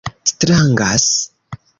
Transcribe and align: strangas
strangas 0.39 1.09